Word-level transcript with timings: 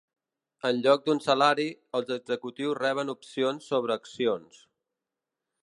En 0.69 0.79
lloc 0.85 1.03
d'un 1.09 1.19
salari, 1.25 1.65
els 1.99 2.09
executius 2.17 2.79
reben 2.79 3.13
opcions 3.15 3.69
sobre 3.73 3.99
accions. 4.01 4.65